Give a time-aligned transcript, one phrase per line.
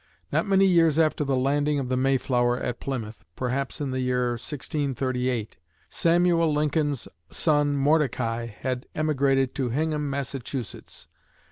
[0.31, 4.31] Not many years after the landing of the "Mayflower" at Plymouth perhaps in the year
[4.31, 5.57] 1638
[5.91, 11.07] Samuel Lincoln's son Mordecai had emigrated to Hingham, Massachusetts.